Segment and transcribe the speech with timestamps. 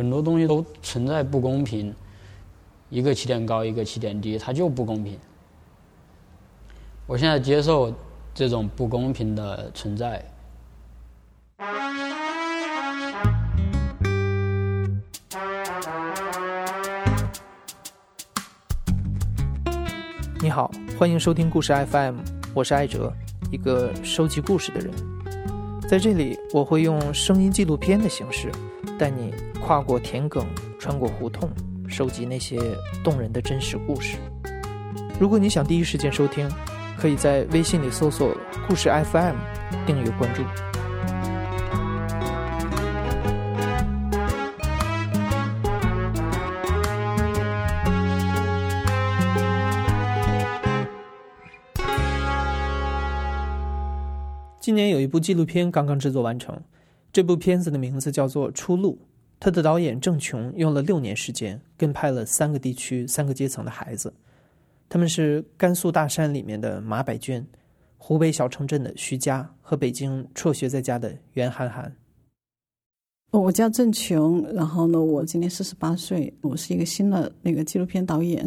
[0.00, 1.94] 很多东西都存在不公平，
[2.88, 5.18] 一个起点高，一个起点低，它就不公平。
[7.06, 7.92] 我现在接受
[8.32, 10.24] 这种不公平的存在。
[20.40, 22.20] 你好，欢迎收听故事 FM，
[22.54, 23.12] 我是艾哲，
[23.52, 24.90] 一个收集故事的人。
[25.86, 28.50] 在这里，我会用声音纪录片的形式，
[29.00, 29.32] 带你
[29.62, 30.44] 跨过田埂，
[30.78, 31.48] 穿过胡同，
[31.88, 32.58] 收集那些
[33.02, 34.18] 动人的真实故事。
[35.18, 36.46] 如果你想第一时间收听，
[36.98, 38.36] 可以在微信里搜索
[38.68, 39.36] “故事 FM”，
[39.86, 40.42] 订阅关注。
[54.60, 56.54] 今年有一部纪录片刚刚制作完成，
[57.12, 58.92] 这部片子的名字叫做《出路》，
[59.38, 64.12] 它的导演郑琼用了六年时间跟拍了三个地区、三个阶层的孩子，
[64.88, 67.44] 他们是甘肃大山里面的马百娟、
[67.98, 71.94] 湖北小城镇的徐佳和北京辍学在家的袁涵涵。
[73.32, 78.44] 我叫郑琼，然后呢，我今年四十八岁，我是一个新的那个纪录片导演。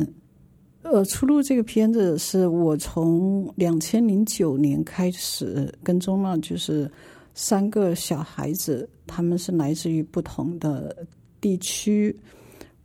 [0.81, 6.91] 呃，《出路》这个片子是我从两千零九年开始跟踪了，就是
[7.33, 11.05] 三个小孩子，他们是来自于不同的
[11.41, 12.15] 地区、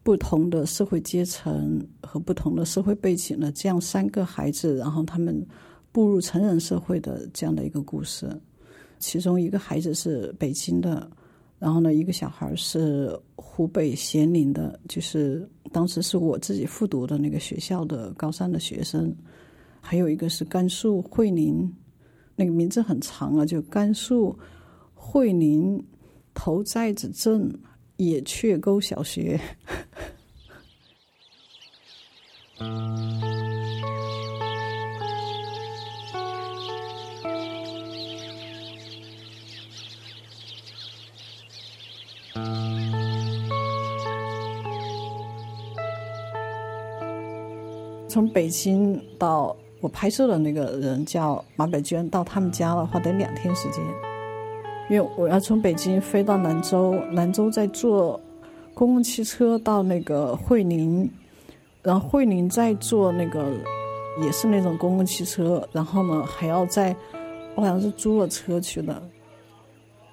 [0.03, 5.47] 不同的社会阶层和不同的社会背景的这样三个孩子，然后他们
[5.93, 8.29] 步入成人社会的这样的一个故事。
[8.99, 11.11] 其中一个孩子是北京的。
[11.61, 19.13] 然后呢，一个小孩是湖北咸宁的，就是当时是我自己复读的那个学校的高三的学生，
[19.81, 21.69] 还有一个是甘肃会宁，
[22.39, 24.39] 那个名字很长啊，就甘肃
[24.95, 25.85] 会宁
[26.33, 27.53] 头寨子镇
[27.97, 29.41] 野雀沟小学。
[48.09, 53.83] 从北京到我拍摄的那个人叫马北娟，到他们家的话得两天时间，
[54.91, 58.21] 因为我要从北京飞到兰州，兰州再坐
[58.75, 61.09] 公共汽车到那个会宁，
[61.83, 63.53] 然后会宁再坐那个
[64.21, 66.95] 也是那种公共汽车，然后呢还要在，
[67.55, 69.01] 我好像是租了车去的。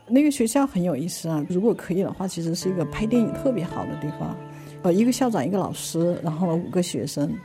[0.08, 4.38] 那个学校很有意思啊，如果可以的话，其实是一个拍电影特别好的地方。
[4.84, 7.36] 呃，一个校长，一个老师，然后五个学生。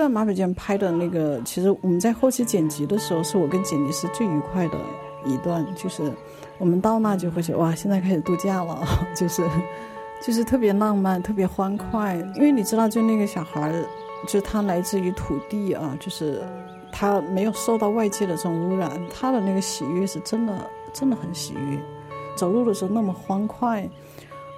[0.00, 4.78] 段马百娟拍的那个，其实我们在后期剪辑的时候，是我跟剪辑师最愉快的
[5.26, 5.62] 一段。
[5.76, 6.10] 就是
[6.56, 8.82] 我们到那就会觉得哇，现在开始度假了，
[9.14, 9.46] 就是
[10.22, 12.16] 就是特别浪漫，特别欢快。
[12.34, 13.70] 因为你知道，就那个小孩，
[14.26, 16.42] 就他来自于土地啊，就是
[16.90, 21.78] 他没有受到外界的这种污染，他的那个喜悦是真的，真的很喜悦。
[22.34, 23.86] 走路的时候那么欢快。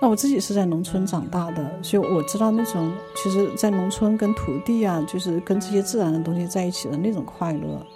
[0.03, 7.87] 那我自己是在农村长大的，所以我知道那种其实，在农村跟土地啊，就是跟这些自然的东西在一起的那种快乐。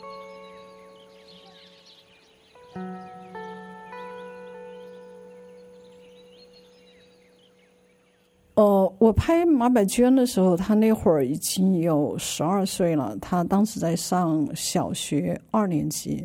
[8.55, 16.25] 哦，我拍马百娟的时候，她那会儿已经有十二岁了，她当时在上小学二年级。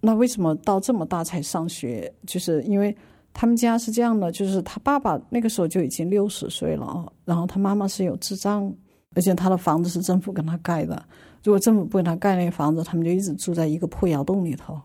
[0.00, 2.10] 那为什么到这么大才上学？
[2.26, 2.96] 就是因为。
[3.38, 8.72] 他们家是这样的，就是他爸爸那个时候就已经六十岁了啊，然后他妈妈是有智障，
[9.14, 11.04] 而且他的房子是政府给他盖的。
[11.44, 14.80] 如果政府不给他盖那个房子，他们就一直住在一个破窑洞里头。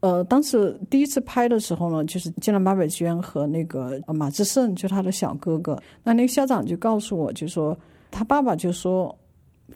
[0.00, 5.82] 呃，当时第一次拍的时候呢，就是见了马百娟和那个马志胜，就他的小哥哥。
[6.02, 7.74] 那那个校长就告诉我，就说
[8.10, 9.18] 他爸爸就说，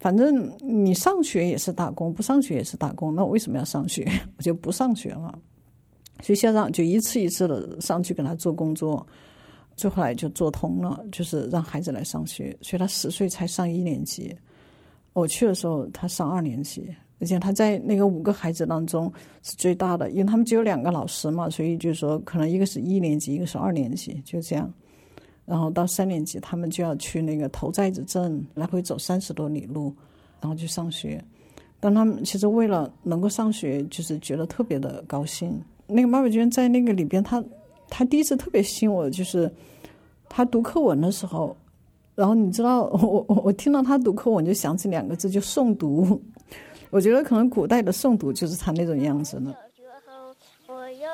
[0.00, 4.06] 反正你上学也是打工，不上学也是打工，那我为什么要上学？
[4.37, 5.37] 我就不上学了。
[6.20, 9.06] 所以校长就一次一次的上去跟他做工作，
[9.76, 12.56] 最后来就做通了，就是让孩子来上学。
[12.61, 14.37] 所以他十岁才上一年级，
[15.12, 19.12] 我去的时候他上二年级，而且他在那个五个孩子当中
[19.43, 24.73] 是最大的，因为他们只有两个老师嘛，所以就是说可能一个是一年级，一个是二年级，就这样。
[25.47, 29.94] 然后到三年级，他们就要去那个头寨子镇，来回走三十多里路，
[30.41, 31.25] 然后去上学。
[31.81, 35.59] 但他们其实为了能够上学，就是觉得特别的高兴。
[35.88, 37.43] 那个马百娟在那个里边，她
[37.88, 39.50] 她第一次特别吸引我，就是
[40.29, 41.56] 她读课文的时候，
[42.14, 46.20] 然后你知道， 我我我听到他读课文，就想起两个字，就诵读。
[46.90, 49.55] 我觉得可能古代的诵读就是他那种样子呢。
[49.55, 50.35] 小学后，
[50.75, 51.11] 我要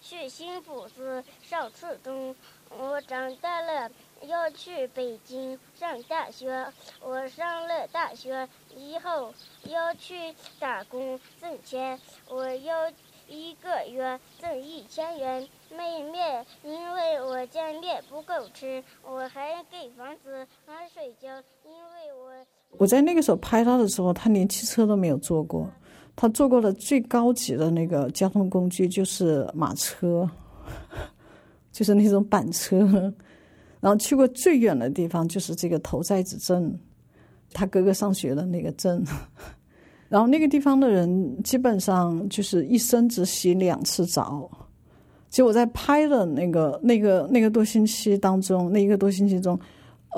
[0.00, 2.34] 去新浦市上初中。
[2.78, 3.90] 我长大了，
[4.26, 6.66] 要去北京上大学。
[7.04, 9.32] 我上了大学以后，
[9.68, 11.98] 要去打工挣钱。
[12.30, 12.90] 我要
[13.32, 18.84] 一个月挣一千元卖面，因为我家面不够吃。
[19.02, 21.28] 我还给房子还睡觉，
[21.64, 22.46] 因为我。
[22.78, 25.66] 我在那个时候拍他的时候，他连汽车都没有坐过，
[26.14, 30.28] 他坐过的最高级的那个交通工具就是马车，
[31.72, 32.78] 就是那种板车，
[33.80, 36.78] 然后去过最远的地方就是这个头寨子镇，
[37.52, 39.04] 他哥哥上学的那个镇，
[40.12, 44.46] 然后那个地方的人基本上就是一生只洗两次澡，
[45.30, 49.58] 结果在拍的那个那个那个多星期当中，那一个多星期中。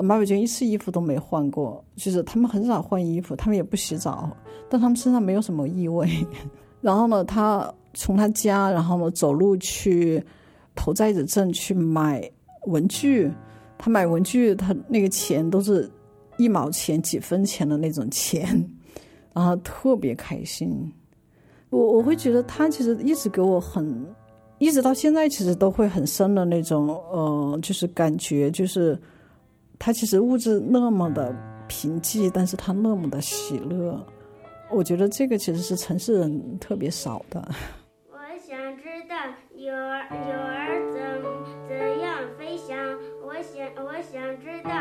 [0.03, 4.29] 马伟娟一次衣服都没换过，就是他们很少换衣服，他们也不洗澡，
[4.69, 6.05] 但他们身上没有什么异味。
[6.81, 10.21] 然后呢，他从他家，然后呢走路去
[10.75, 12.29] 头寨子镇去买
[12.65, 13.31] 文具。
[13.77, 15.89] 他买文具，他那个钱都是
[16.35, 18.69] 一毛钱、几分钱的那种钱，
[19.35, 20.91] 然后特别开心。
[21.69, 24.03] 我我会觉得他其实一直给我很，
[24.57, 28.99] 一直到现在其实都会很深的那种呃，就是感觉就是。
[29.77, 31.35] 他其实物质那么的
[31.67, 34.01] 贫瘠，但是他那么的喜乐，
[34.71, 37.45] 我觉得这个其实是城市人特别少的。
[38.09, 39.15] 我想知道
[39.53, 40.97] 有儿有儿怎
[41.67, 42.77] 怎样飞翔，
[43.21, 44.71] 我想我想知道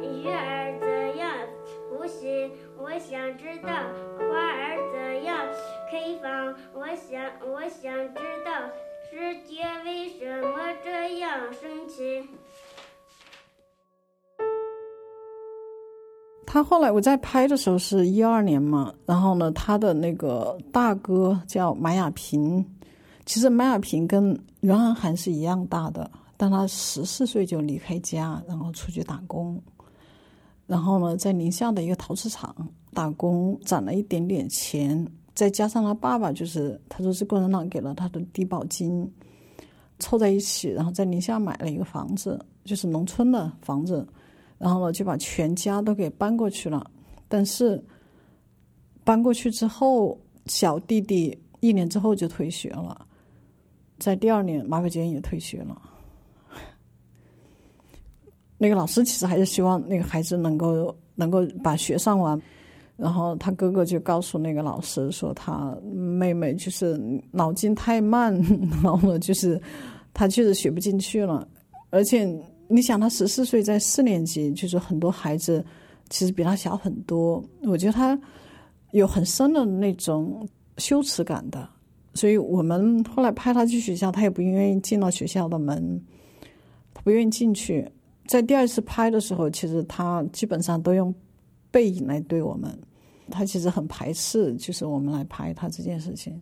[0.00, 1.28] 鱼儿怎样
[1.90, 2.48] 呼吸，
[2.94, 3.68] 我想知道
[4.18, 5.34] 花儿怎样
[5.90, 8.52] 开放，我想我想知道
[9.10, 12.22] 世界为什么这样神奇。
[16.46, 22.62] 他后来我在拍的时候是一二年嘛，然后呢，他的那个大哥叫马亚平，
[23.24, 29.58] 其实马亚平跟袁安涵是一样大的，但他十四岁就离开家，然后出去打工，
[30.66, 32.54] 然后呢，在宁夏的一个陶瓷厂
[32.94, 39.10] 打工，攒了一点点钱，再加上他爸爸就是他说是共产党给了他的低保金，
[39.98, 44.06] 凑在一起，然后在宁夏买了一个房子，就是农村的房子。
[44.58, 46.88] 然后呢，就把全家都给搬过去了。
[47.28, 47.82] 但是
[49.02, 50.16] 搬过去之后，
[50.46, 53.04] 小弟弟一年之后就退学了。
[53.98, 55.82] 在第二年，马伟娟也退学了。
[58.56, 62.40] 那个老师其实还是希望那个孩子能够能够把学上完。
[62.96, 67.00] 然后他哥哥就告诉那个老师说，他妹妹就是
[67.30, 68.34] 脑筋太慢，
[68.82, 69.60] 然后，就是
[70.14, 71.46] 他确实学不进去了，
[71.90, 72.28] 而且。
[72.68, 75.62] 你想，他十四岁，在四年级，就是很多孩子
[76.08, 77.44] 其实比他小很多。
[77.64, 78.18] 我觉得他
[78.92, 80.48] 有很深的那种
[80.78, 81.68] 羞耻感的，
[82.14, 86.02] 所以我们后来派他去学校，他也不愿意进到学校的门，
[87.04, 87.86] 不愿意进去。
[88.26, 91.14] 在第二次拍的时候，其实他基本上都用
[91.72, 92.70] 背影来对我们，
[93.28, 96.40] 他其实很排斥，就是我们来拍他这件事情。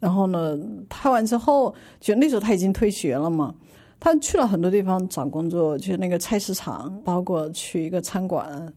[0.00, 0.58] 然后呢，
[0.88, 3.54] 拍完之后，就那时候他已经退学了嘛。
[4.00, 8.72] 他去了很多地方找工作，去那个菜市场，包括去一个餐馆，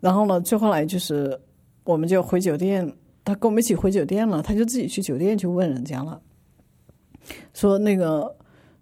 [0.00, 1.38] 然后呢，最后来就是
[1.84, 2.90] 我们就回酒店，
[3.22, 6.18] 他跟我们一起回酒店了，他就自己去酒店去问人家了，
[7.52, 8.34] 说那个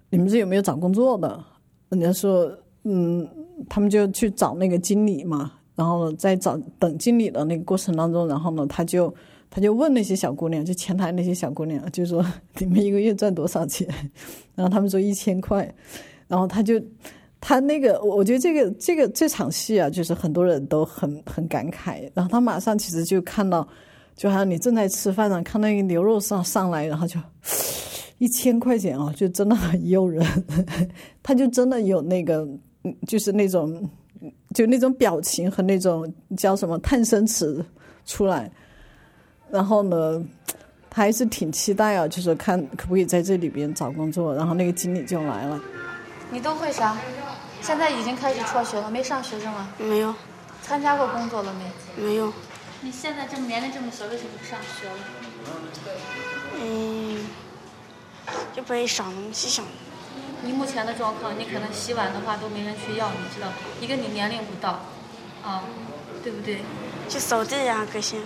[0.09, 1.45] 你们这有没有找工作的？
[1.88, 2.49] 人家说
[2.85, 3.29] 嗯，
[3.69, 9.15] 他们就去找那个经理嘛，然后呢，在找等经理的那个过程当中，然后呢，他就。
[9.51, 12.23] 他就问那些小姑娘，就前台那些小姑娘，就说
[12.59, 13.89] 你们一个月赚多少钱？
[14.55, 15.75] 然后他们说一千块。
[16.27, 16.79] 然后他就
[17.41, 22.03] 他那个，我我觉得这个这个这场戏啊，就是很多人都很很感慨。
[22.13, 23.67] 然后他马上其实就看到，
[24.15, 27.19] 就好像你正在吃饭呢，看那个牛肉上上来，然后就
[28.19, 30.23] 一千块钱啊，就真的很诱人。
[31.25, 32.47] 他就真的有那个，
[33.07, 33.83] 就是那种
[34.59, 37.65] 就那种表情和那种叫什么叹声词
[38.05, 38.50] 出来。
[39.53, 40.21] 然后呢，
[40.91, 44.35] 他还是挺期待啊，就是看可不可以在这里边找工作。
[44.35, 45.61] 然后那个经理就来了。
[46.33, 46.99] 你都会啥？
[47.61, 49.73] 现在已经开始辍学了，没上学是吗？
[49.79, 50.12] 没有。
[50.61, 52.03] 参加过工作了没？
[52.03, 52.33] 没有。
[52.81, 54.97] 你现在这么年龄这么小，为什么不上学了？
[56.61, 57.25] 嗯，
[58.53, 59.65] 就不爱上东西上。
[60.42, 63.49] 你目前的状况，你可能洗碗的话都没人去要，你知道？
[63.80, 64.85] 一个你年龄不到，
[65.42, 65.64] 啊，
[66.23, 66.62] 对不对？
[67.09, 68.18] 就扫地呀，这些。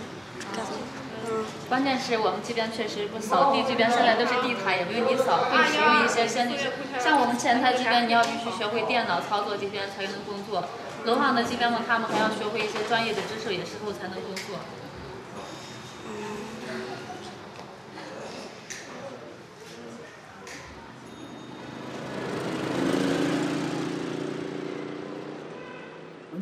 [1.67, 6.57] 关键是我们这边确实不扫地，这边现在都是地毯，也不用你扫，会使用一些先进。
[6.99, 10.63] 像我们前台这边，你要必须学会电脑操作，这边才能工作。
[11.05, 14.59] 楼上的这边呢，他们还要学会一些专业的知识，也是后才能工作。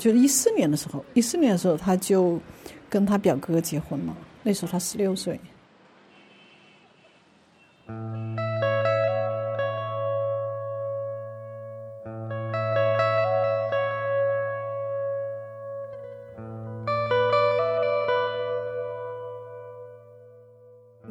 [0.01, 2.39] 就是一四年的时候，一四年的时候，他就
[2.89, 4.17] 跟他表哥结婚了。
[4.41, 5.39] 那时候他十六岁。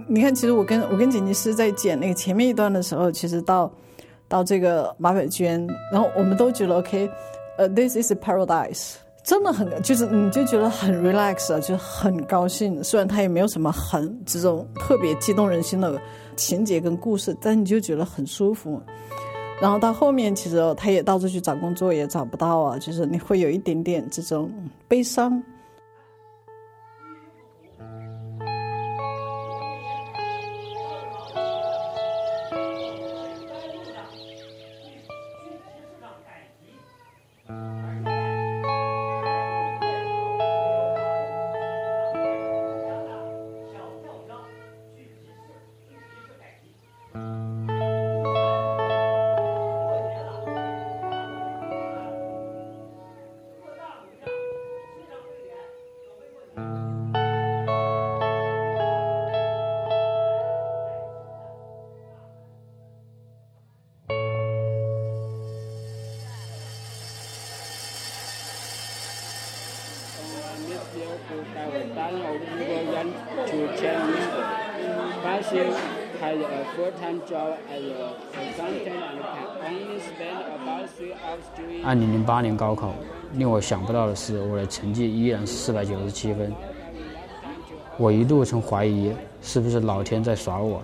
[0.09, 3.73] 你看，其实我跟我跟剪辑师在剪那个前面一段的时候，其实到
[4.26, 7.09] 到这个马百娟，然后我们都觉得 OK。
[7.59, 12.83] 呃，This is a paradise，真的很就是你就觉得很 relax，就很高兴。
[12.83, 16.00] 虽然他也没有什么很这种特别激动人心的
[16.37, 18.80] 情节跟故事，但你就觉得很舒服。
[19.61, 24.50] 然后到后面，其实他也到处去找工作，也找不到啊，就是你会有一点点这种
[24.88, 25.42] 悲伤。
[81.82, 82.92] 二零零八年高考，
[83.35, 86.52] 令我想不到的是，我的成绩依然是四百九十七分。
[87.97, 90.82] 我一度曾怀疑是不是老天在耍我，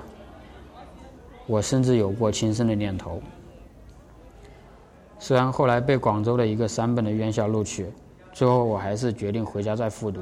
[1.46, 3.20] 我甚至有过轻生的念头。
[5.18, 7.86] 虽然后来被广州的一个三本的院校录取，
[8.32, 10.20] 最后我还是决定回家再复读。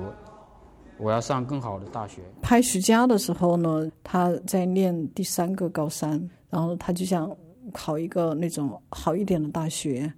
[0.99, 2.23] 我要上更好的大学。
[2.41, 7.31] 拍徐佳的时候呢，他在念第三个高三，然后他就想
[7.73, 10.13] 考一个那种好一点的大学。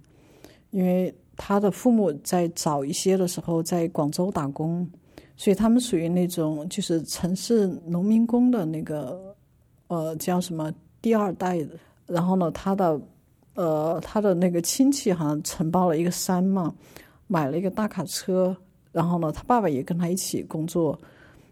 [0.71, 4.87] 因为他的父母在早一些的时候在广州打工，
[5.35, 9.35] 所以他们属于那种就是城市农民工的那个，
[9.87, 11.65] 呃，叫什么第二代。
[12.05, 12.99] 然后呢，他的
[13.55, 16.73] 呃他的那个亲戚好像承包了一个山嘛，
[17.27, 18.55] 买了一个大卡车。
[18.97, 20.97] 然后呢，他爸爸也跟他一起工作。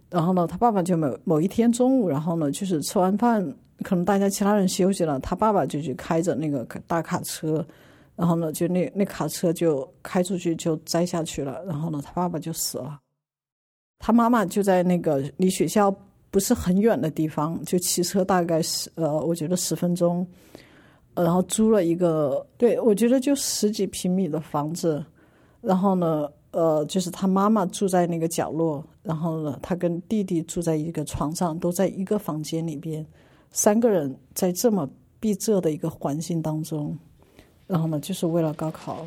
[0.10, 3.40] 然后呢，他爸爸就某某一天中午，然后呢，就是吃完饭，
[3.84, 7.64] 可能大家其他人休息了，他爸爸就去开着那个大卡车。
[8.16, 13.00] 然后呢，就那那卡车就开出去就栽下去了，然后呢，他爸爸就死了。
[14.00, 15.94] 他妈妈就在那个离学校
[16.32, 20.26] 不是很远的地方，就骑车大概十呃，我觉得十分钟，
[21.14, 25.04] 然后租了一个，对我觉得就十几平米的房子。
[25.62, 33.06] 然后呢，呃，就是他妈妈住在那个角落，然后呢，他跟弟弟住在一个床上，都在一个房间里边，
[33.52, 36.98] 三个人在这么闭塞的一个环境当中。
[37.68, 39.06] 然后呢，就是为了高考。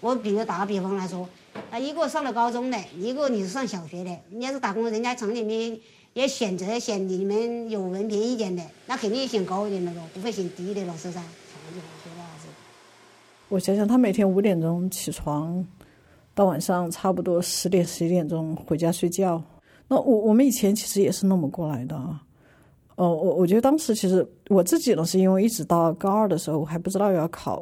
[0.00, 1.28] 我比如打个比方来说，
[1.70, 5.78] 啊，一个上了高中的，一个你是上小学的，你要是打工，人家厂里面
[6.14, 11.20] 也选择选你们有文凭一点的，那肯定选高一点的咯，不会选低的咯，是不是？
[13.50, 15.62] 我想想，他每天五点钟起床，
[16.38, 19.42] 到晚上差不多十点十一点钟回家睡觉。
[19.88, 21.96] 那我我们以前其实也是那么过来的。
[22.94, 27.60] 哦，我我觉得当时其实我自己呢，是因为一直到高二的时候，我还不知道要考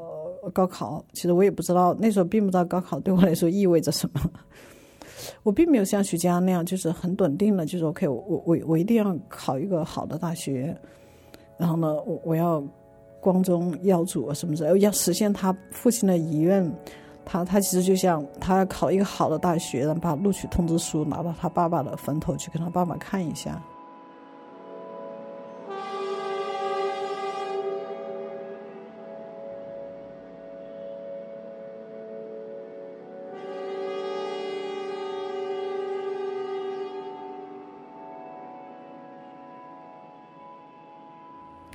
[0.52, 1.02] 高考。
[1.14, 4.20] 其实我也不知道，那时候并不知道高考对我来说意味着什么。
[5.42, 10.76] 我并没有像徐佳那样，就是很笃定的，就是 OK，我我我一定要考一个好的大学。
[11.56, 12.62] 然后呢，我我要
[13.22, 16.70] 光宗耀祖什么的，要实现他父亲的遗愿。
[17.28, 23.60] 他他其实就像他要考一个好的大学，然后把录取通知书拿到他爸爸的坟头去，跟他爸爸看一下。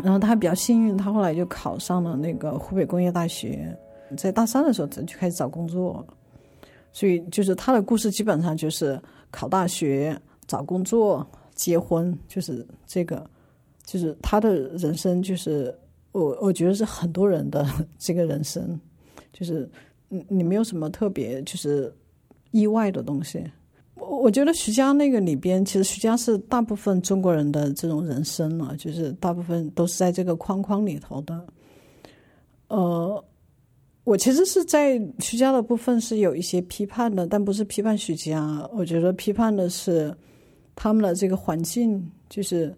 [0.04, 3.78] 然后他比较幸运，他后来就考上了那个湖北工业大学，
[4.18, 6.06] 在大三的时候就开始找工作，
[6.92, 11.26] 所以就是他的故事基本上就是考大学、找工作、
[11.56, 13.30] 结婚，就是这个，
[13.86, 15.74] 就是他的人生，就是
[16.12, 17.66] 我我觉得是很多人的
[17.98, 18.80] 这个人生，
[19.32, 19.70] 就是
[20.10, 21.94] 你你没有什么特别就是
[22.52, 23.44] 意外的东西。
[23.96, 31.46] 我我觉得徐家那个里边，其实徐家是大部分中国人的这种人生了，就是大部分都是在这个框框里头的。
[32.68, 33.24] 呃，
[34.04, 40.16] 我其实是在徐家的部分是有一些批判的，但不是批判徐家，我觉得批判的是
[40.76, 42.76] 他们的这个环境，就是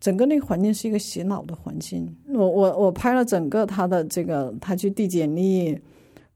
[0.00, 2.06] 整个那个环境是一个洗脑的环境。
[2.28, 5.78] 我我我拍了整个他的这个，他去递简历，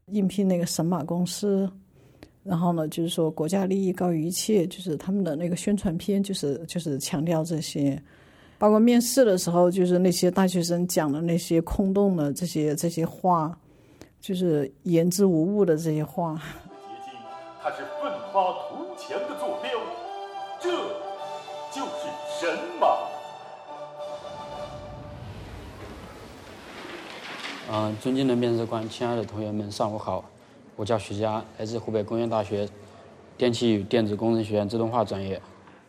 [0.07, 1.69] 应聘那个神马公司。
[2.41, 8.01] 然后呢，就是说国家利益高于一切，就是他们的那个宣传片，就是就是强调这些，
[8.57, 13.55] 包括面试的时候，就是那些大学生讲的那些空洞的这些这些话，
[14.21, 16.35] 就是言之无物的这些话。
[16.35, 16.41] 捷
[17.05, 17.13] 径，
[17.61, 19.71] 它是奋发图强的坐标，
[20.59, 20.69] 这
[21.71, 22.07] 就是
[22.39, 22.87] 神马。
[27.71, 30.25] 嗯，尊敬的面试官，亲爱的同学们，上午好。
[30.75, 32.67] 我叫徐佳，来自湖北工业大学
[33.37, 35.35] 电气与电子工程学院自动化专业。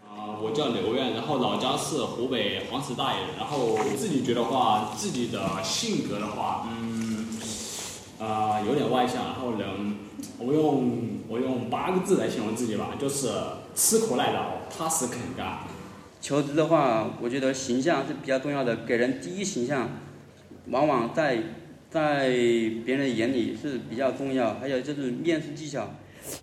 [0.09, 3.21] 啊，我叫刘院，然后老家是湖北黄石大爷。
[3.39, 6.90] 然后自己觉得话，自己的性格的话，嗯，
[8.31, 9.69] 啊，有点外向，然后人，
[10.39, 10.93] 我用
[11.29, 13.29] 我用八个字来形容自己吧，就是
[13.75, 15.59] 吃苦耐劳、踏实肯干。
[16.21, 19.89] 求职的话，我觉得形象是比较重要的，给人第一形象，
[20.69, 21.43] 往往在。
[21.91, 22.29] 在
[22.87, 25.91] 别人眼里是比较重要，还有就是面试技巧。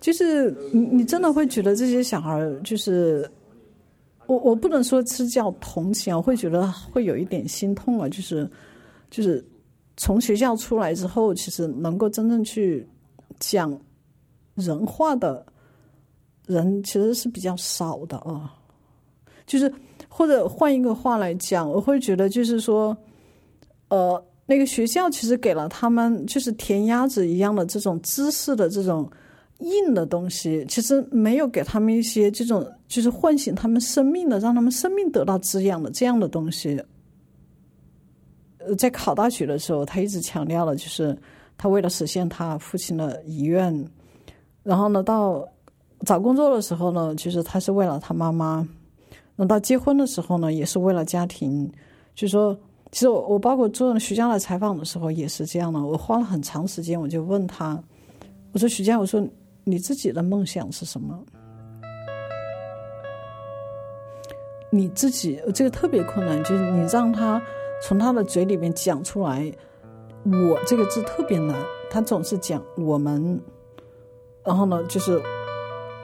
[0.01, 3.25] 就是你，你真的会觉得这些小孩，就是
[4.25, 8.10] 我，我不能说是叫同情，我会觉得会有一点心痛啊。
[8.10, 8.46] 就是，
[9.10, 9.41] 就是
[9.98, 12.88] 从学校出来之后，其实能够真正去
[13.39, 13.77] 讲
[14.56, 15.46] 人话的
[16.46, 18.54] 人，其实是比较少的啊。
[19.46, 19.70] 就是
[20.08, 22.96] 或者换一个话来讲，我会觉得就是说，
[23.89, 24.24] 呃。
[24.50, 29.06] 那个学校其实给了他们就是填鸭子一样的这种知识的这种
[29.60, 36.82] 硬的东西，其实没有给他们一些这种就是唤醒他们生命的，让他们生命得到滋养的这样的东西。
[38.75, 41.17] 在考大学的时候，他一直强调了就是
[41.58, 43.86] 他为了实现他父亲的遗愿，
[44.63, 45.47] 然后呢，到
[46.06, 48.67] 找工作的时候呢，其实他是为了他妈妈；
[49.36, 51.71] 那到结婚的时候呢，也是为了家庭，
[52.15, 52.58] 就说。
[52.89, 57.77] 其实我我包括做徐佳的采访的时候也是这样的，我花了很长时间，我就问他，
[58.53, 59.21] 我说徐佳，我说
[59.65, 61.19] 你自己的梦想是什么？
[64.71, 67.41] 你自己这个特别困难，就是你让他
[67.82, 69.52] 从他的嘴里面讲出来，
[70.26, 71.56] 我这个字特别难，
[71.90, 73.40] 他总是讲我们，
[74.44, 75.22] 然后呢就是。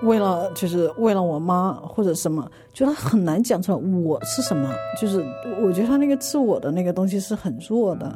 [0.01, 5.23] 为了就是为了我妈或者什么，就他很难讲出来我是什么，就是
[5.63, 8.13] 我觉得他那个自我的那个东西是很弱的，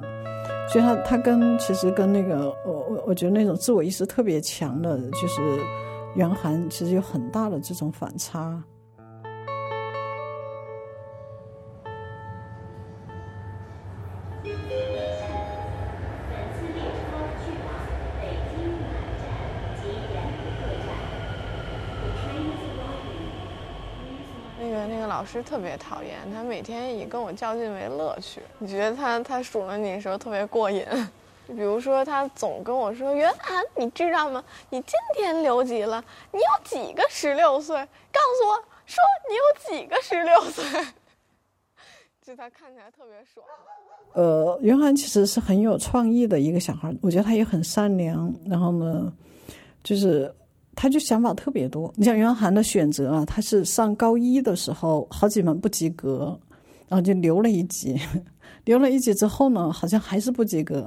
[0.70, 5.42] 所以他他跟其实跟那个我我我觉得那种自我意识特别强的，就是
[6.16, 8.62] 袁寒，其实有很大的这种反差。
[25.08, 28.42] 老师特别讨厌他，每天以跟我较劲为乐趣。
[28.60, 30.86] 你觉得他他数落你的时候特别过瘾？
[31.48, 34.44] 比如说，他总跟我说：“袁涵，你知道吗？
[34.70, 37.74] 你今天留级了，你有几个十六岁？
[37.78, 40.64] 告诉我说你有几个十六岁。
[42.22, 43.46] ”就他看起来特别爽。
[44.14, 48.34] 呃，袁涵其实是很有创意的一个小孩，我觉得他也很善良。
[48.46, 49.14] 然后呢，
[49.82, 50.34] 就是。
[50.80, 51.92] 他就想法特别多。
[51.96, 56.40] 你像袁涵的选择啊，他是上高一的时候好几门不及格，
[56.88, 58.00] 然后就留了一级，
[58.64, 60.86] 留了一级之后呢，好像还是不及格，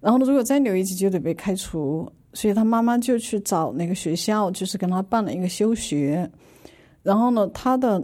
[0.00, 6.30] 然后呢，如果再留一级就得被开除，所以他妈妈就去找那个学校，就是跟他办了一个休学。
[7.02, 8.00] 然后呢，他的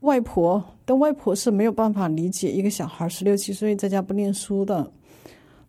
[0.00, 4.92] 外婆，但外婆是没有办法理解一个小孩十六七岁在家不念书的。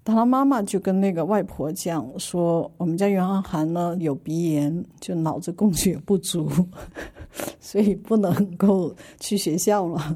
[0.05, 6.47] 他他妈妈就跟那个外婆讲说：“我们家袁涵涵呢有鼻炎，就脑子供血不足，
[7.59, 10.15] 所以不能够去学校了。”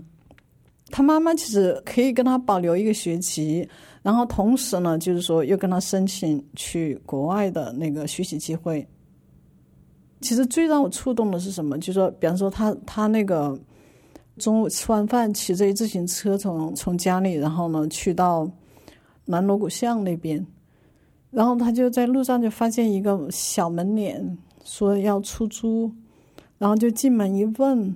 [0.91, 3.67] 他妈妈其实可以跟他保留一个学期，
[4.04, 8.88] 然后同时呢，就是说又跟他申请去国外的那个学习机会。
[10.21, 11.80] 其实最让我触动的是什么？
[11.80, 13.60] 就是说，比方说他他那个
[14.38, 18.47] 中午吃完饭，骑着一自行车从从家里，然后呢去到。
[19.29, 20.43] 南锣鼓巷那边，
[21.29, 25.91] 然后他就在路上就发现一个小门脸，说要出租，
[26.57, 27.95] 然后就进门一问，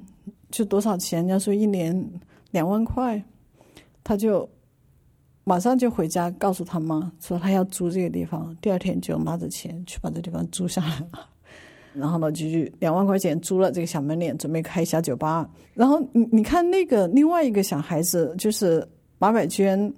[0.51, 1.21] 就多少钱？
[1.21, 2.07] 人家说一年
[2.51, 3.19] 两万块，
[4.03, 4.47] 他就
[5.43, 11.29] 马上就回家告诉他妈说他要租这个地方，第二天就拿着钱去把这地方租下来了。
[11.93, 15.49] 然后呢，就去两万块钱租了这个小门脸，准备开小酒吧。
[15.73, 19.91] 然后你你看那个另外一个小孩子，就是马百娟，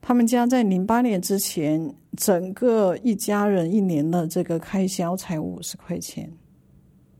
[0.00, 6.30] 他们家在零八年之前，整个一家人一年的这个开销才五十块钱，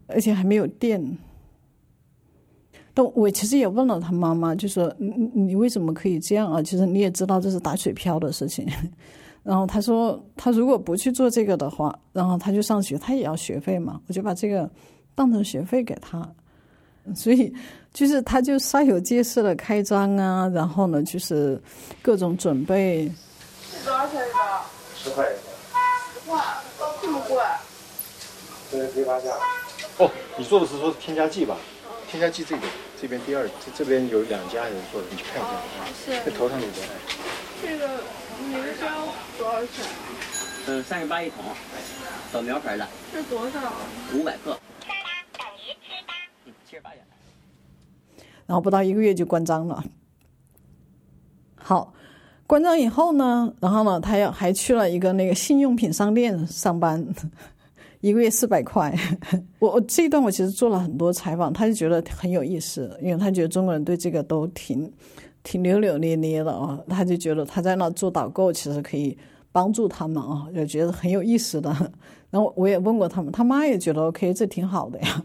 [0.06, 1.18] 而且还没有电。
[2.92, 6.62] 但我其实也问了他妈妈，就说你你为什么可以这样啊？
[6.62, 8.66] 其实你也知道这是打水漂的事情。
[9.44, 14.70] 然后他说，他如果不去做这个的话，然后他就上学，他也要学费嘛，我就把这个
[15.14, 16.28] 当成学费给他。
[17.14, 17.52] 所以
[17.92, 21.60] 就是他就煞有介事的开张啊，然后呢就是
[22.02, 23.10] 各种准备。
[23.72, 24.38] 这多少钱一个？
[24.96, 25.26] 十块。
[26.28, 26.62] 哇，
[27.02, 27.36] 这么贵！
[28.70, 29.30] 这是批发价。
[29.98, 31.56] 哦，你做的是说添加剂吧？
[32.08, 32.62] 添加剂这个
[33.00, 35.50] 这边第二，这这边有两家人做的，你去看一下。
[36.04, 36.24] 是。
[36.24, 36.74] 在头上有的。
[37.62, 37.88] 这个
[38.46, 38.86] 明胶
[39.38, 39.90] 多少钱啊？
[40.68, 41.44] 嗯，三十八一桶，
[42.32, 42.86] 扫描出来的。
[43.12, 43.72] 这多少？
[44.14, 44.56] 五百克。
[48.50, 49.84] 然后不到一个月就关张了。
[51.54, 51.94] 好，
[52.48, 57.06] 关张以后呢，然后呢，他要还去了一个那个信用品商店上班。
[58.00, 58.92] 一个月四百块，
[59.60, 64.92] 我我这一段我其实做了很多采访，他就觉得很有意思，因为他觉得中国人对这个都挺
[65.44, 69.16] 挺扭扭捏捏的啊，他就觉得他在那做导购其实可以
[69.52, 71.70] 帮助他们啊，就觉得很有意思的。
[72.30, 75.22] 然后我也问过他们，他妈也觉得 OK，这挺好的呀。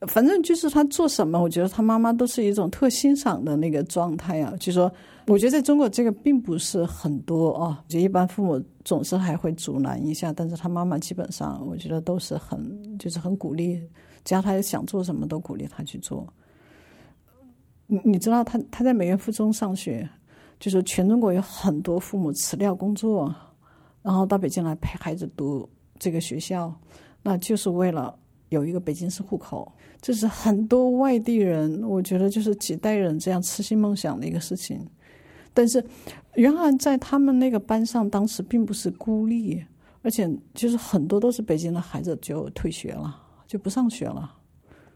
[0.00, 4.54] 反正就是他做什么，我觉得他妈妈都是一种特欣赏的那个状态啊。
[4.60, 4.92] 就说，
[5.26, 13.80] 我觉得在中国这个并不是很多啊，就一般父母总是还会阻拦一下，但是他妈妈基本上我觉得都是很就是很鼓励，
[14.24, 16.26] 只要他想做什么都鼓励他去做。
[17.86, 20.06] 你你知道他他在美院附中上学，
[20.60, 23.34] 就是全中国有很多父母辞掉工作，
[24.02, 25.66] 然后到北京来陪孩子读
[25.98, 26.74] 这个学校，
[27.22, 28.14] 那就是为了
[28.54, 29.70] 有一个北京市户口。
[30.00, 34.78] 这是很多外地人，我觉得就是几代人这样痴心梦想的一个事情。
[35.52, 35.82] 但是
[36.34, 39.64] 袁涵在他们那个班上，当时并不是孤立，
[40.02, 44.34] 而且就是很多都是北京的孩子就退学了，就不上学了。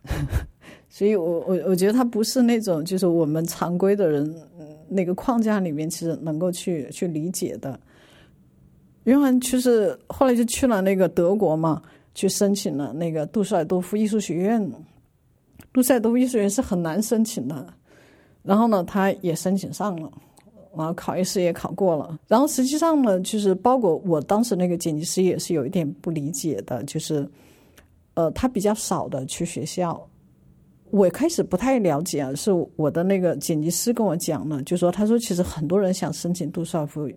[0.90, 4.34] 所以我我我觉得他不是那种就是我们常规的人
[4.88, 7.78] 那个框架里面其实能够去去理解的。
[9.04, 11.82] 袁涵就是后来就去了那个德国嘛，
[12.18, 14.72] 去申请了那个杜塞尔多夫艺术学院。
[15.72, 17.72] 杜塞尔多夫艺术学院是很难申请的，
[18.42, 20.10] 然后呢，他也申请上了，
[20.76, 22.18] 然后考试也考过了。
[22.26, 27.24] 然后实际上呢，就是包括我当时那个剪辑师也是有一点不理解的，就是，
[28.14, 30.04] 呃，他比较少的去学校。
[30.90, 37.08] 我开始不太了解啊，是我的那个剪辑师跟我讲呢，就说他说其实很多人想申请杜塞尔夫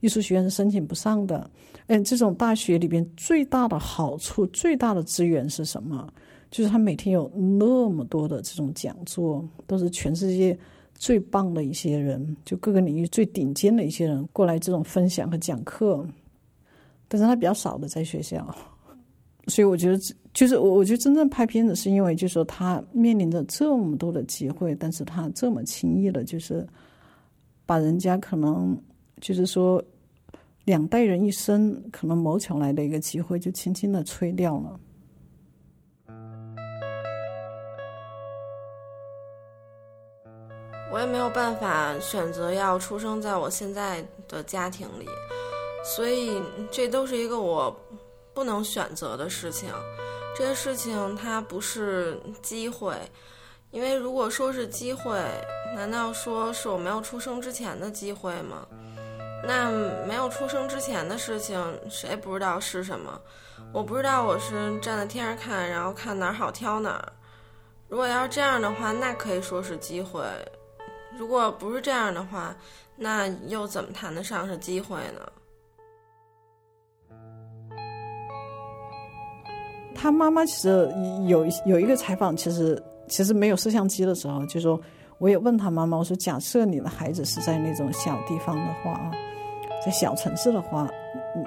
[0.00, 1.50] 艺术学院是申请不上的。
[1.86, 6.08] 嗯，这种大学里边最大的好处、最大的资源是什么？
[6.50, 10.56] 就是他每天有那么多的这种讲座，都是全世界
[10.94, 16.06] 最棒的一些人，就各个领域最顶尖的一些人过来这种分享和讲课，
[17.08, 18.46] 但是他比较少的在学校，
[19.48, 19.98] 所以我觉得，
[20.32, 26.66] 就是我我觉得真正拍片子是因为，就是说他面临着这么多的机会，但是他这么轻易的，就是
[27.66, 28.76] 把人家可能
[29.20, 29.82] 就是说
[30.64, 34.80] 两代人一生可能谋求来的一个机会，就轻轻的吹掉了。
[40.92, 45.06] 我也没有办法选择要出生在我现在的家庭里，
[45.84, 47.74] 所以这都是一个我
[48.32, 49.68] 不能选择的事情。
[50.36, 52.94] 这些事情它不是机会，
[53.70, 55.18] 因为如果说是机会，
[55.74, 58.66] 难道说是我没有出生之前的机会吗？
[59.44, 59.70] 那
[60.06, 63.20] 没有出生之前的事情，谁不知道是什么？
[63.72, 67.12] 我不知道我是站在天上看，然后看哪儿好挑哪儿。
[67.88, 70.22] 如果要是这样的话，那可以说是机会。
[71.18, 72.54] 如果不是这样的话，
[72.96, 75.20] 那又怎么谈得上是机会呢？
[79.94, 80.92] 他妈妈其实
[81.26, 84.78] 有有一个采访，其实其实没有摄像机的时候，就说
[85.18, 89.10] 我也问他妈妈，我说假设你的孩子是在那种小地方的话啊，
[89.84, 90.88] 在小城市的话，
[91.34, 91.44] 嗯，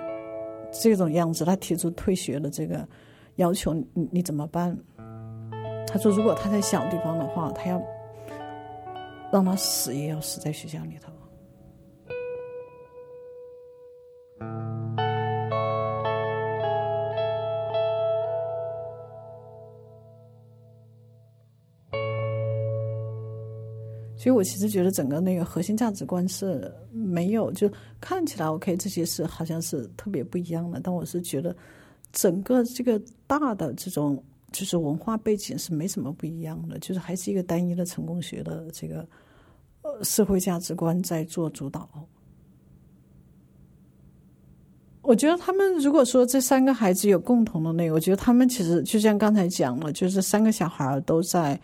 [0.71, 2.87] 这种样子，他提出退学的这个
[3.35, 4.77] 要求，你你怎么办？
[5.87, 7.81] 他说，如果他在小地方的话，他要。
[9.31, 11.11] 让他死也要死在学校里头。
[24.19, 31.55] 所以我其实觉得整个那个核心价值观是没有，就看起来 OK 这些是好像是特别不一样的，但我是觉得
[32.11, 39.07] 整个这个大的这种就是文化背景是没什么不一样的，就是还是一个单一的成功学的这个
[39.83, 41.89] 呃社会价值观在做主导。
[45.01, 51.57] 我觉得他们如果说这三个孩子有共同的那个，我觉得他们其实就像刚才讲了，就是三个小孩都在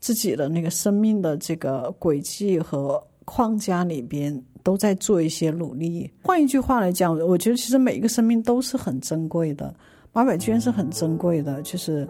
[0.00, 6.10] 自己的那个生命的这个轨迹和框架里边都在做一些努力。
[6.24, 9.72] 换一句话来讲，我觉得其实每一个生命都是很珍贵的。
[10.12, 12.08] 马百娟是很珍贵的，就是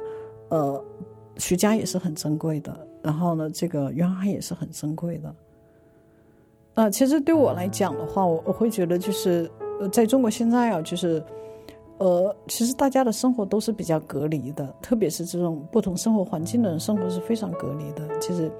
[0.48, 0.82] 呃，
[1.36, 5.34] 徐佳也是很珍贵的，然后呢，这个袁涵也是很珍贵的。
[6.74, 9.50] 啊，其实对我来讲的话，我我会觉得就是。
[9.80, 11.24] 呃，在中国现在啊，就是，
[12.00, 18.08] 呃，其实大家的生活都是比较隔离的，特别是这种不同生活环境的人，生活是非常隔离的。
[18.18, 18.50] 其实，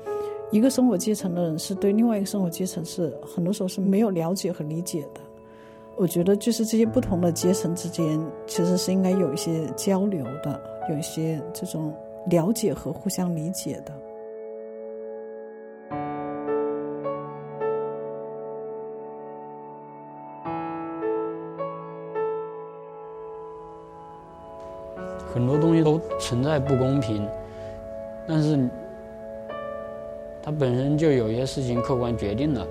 [0.52, 5.20] 一个生活阶层的人是对另外一个生活阶层是很多时候是没有了解和理解的。
[5.96, 11.94] 我觉得，就是这些不同的阶层之间，其实是应该有一些交流的，有一些这种
[12.26, 13.92] 了解和互相理解的。
[25.32, 27.26] 很多东西都存在不公平，
[28.26, 28.68] 但是
[30.42, 32.66] 它本身就有些事情客观决定了，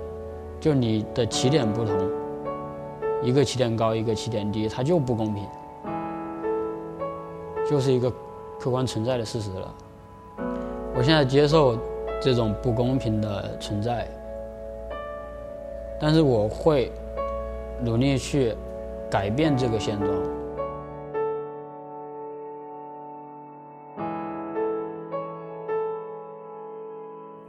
[0.60, 1.94] 就你的起点不同，
[3.22, 5.44] 一个起点高，一个起点低，它就不公平，
[7.68, 8.12] 就是一个
[8.58, 9.74] 客观存在的事实了。
[10.94, 11.78] 我现在接受
[12.20, 14.06] 这种不公平的存在，
[15.98, 16.92] 但是我会
[17.82, 18.54] 努力去
[19.08, 20.10] 改变这个现状。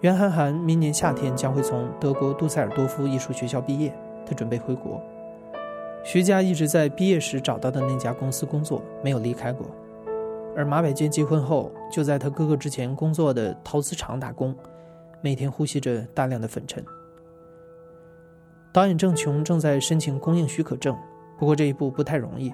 [0.01, 3.93] 袁涵涵明年夏天将会从德国杜塞尔多夫艺术学校毕业，
[4.25, 4.99] 他准备回国。
[6.03, 9.67] 徐佳一直在毕业时找到的那家公司工作，没有离开过。
[10.55, 14.55] 而马百娟结婚后，就在他哥哥之前工作的陶瓷厂打工，
[15.21, 16.83] 每天呼吸着大量的粉尘。
[18.73, 20.97] 导演郑琼正在申请公映许可证，
[21.37, 22.51] 不过这一步不太容易。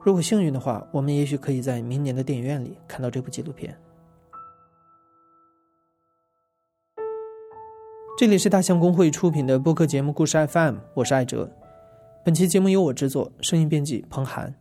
[0.00, 3.76] 如果幸运的话，我们也许可以在明年的电影院里看到这部纪录片。
[8.16, 11.50] 这里是大象公会出品的播客节目《故事 FM》，我是艾哲。
[12.24, 14.54] 本期节目由我制作，声音编辑彭涵，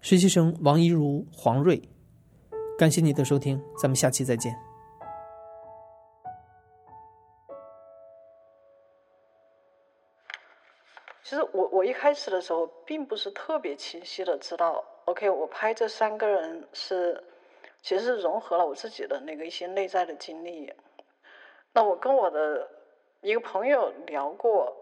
[0.00, 1.82] 实习生王一如、黄瑞。
[2.78, 4.54] 感谢你的收听，咱们下期再见。
[11.24, 17.20] 其实我我一开始的时候并不是特别清晰的知道，OK，我拍这三个人是
[17.82, 20.72] 其实是融合了我自己的那个一些内在的经历。
[21.72, 22.68] 那我跟我的。
[23.22, 24.74] 一个朋友聊过，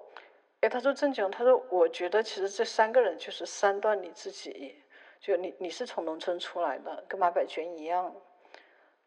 [0.60, 4.76] 哎，他说郑炯，他说我觉得其实这三个人就是三段你自己，
[5.20, 8.14] 就你你是从农村出来的，跟马百全一样，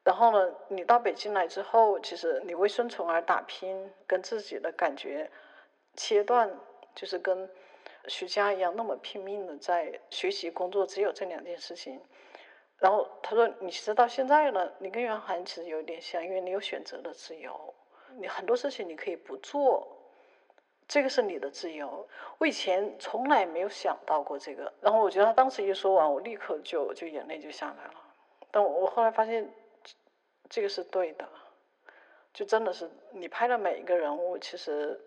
[0.04, 5.32] 然后呢，你到北京来之后，其实你为生存而打拼，跟自己的感觉
[5.96, 6.50] 切断，
[6.94, 7.50] 就是跟
[8.08, 12.02] 徐佳一样那么拼命的在学习工作，只有这两件事情。
[12.78, 17.74] 然后他说，你其实到现在呢，你跟袁涵其实有点像，因为你有选择的自由。
[18.18, 19.88] 你很多事情你可以不做，
[20.88, 22.08] 这个是你的自由。
[22.38, 27.94] 我以前从来没有想到过这个，然后我觉得他当时一说完，我立刻就就眼泪就下来了。
[28.52, 29.50] 但我后来发现，
[30.50, 31.28] 这个是对的，
[32.34, 35.00] 就真的是你拍的每一个人物，其实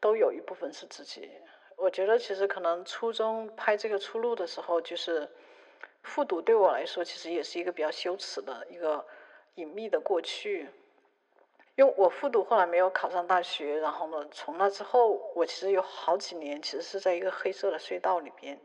[0.00, 1.30] 都有一部分是自己。
[1.76, 5.28] 我觉得其实可能初中拍这个出路的时候，就是
[6.04, 9.04] 复读对我来说，其实也是一个比较羞耻的一个
[9.56, 10.68] 隐秘的过去。
[11.74, 18.60] 因为我复读后来没有考上大学，然后呢，从那之后，我其实有好几年其实是在一个黑色的隧道里边，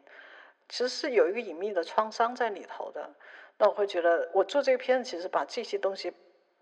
[0.67, 3.09] 其实是有一个隐秘的创伤在里头的。
[3.57, 6.13] 那我会觉得，我做这个片子，其实把这些东西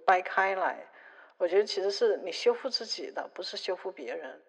[0.05, 0.87] 掰开来，
[1.37, 4.39] 我觉得其实是你修复自己的，不是修复别人。